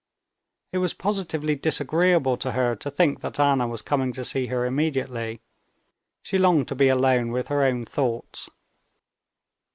It 0.71 0.79
was 0.79 0.95
positively 0.95 1.53
disagreeable 1.53 2.35
to 2.37 2.53
her 2.53 2.75
to 2.75 2.89
think 2.89 3.19
that 3.21 3.39
Anna 3.39 3.67
was 3.67 3.83
coming 3.83 4.13
to 4.13 4.25
see 4.25 4.47
her 4.47 4.65
immediately. 4.65 5.41
She 6.23 6.39
longed 6.39 6.67
to 6.69 6.75
be 6.75 6.87
alone 6.87 7.29
with 7.29 7.49
her 7.49 7.63
own 7.63 7.85
thoughts. 7.85 8.49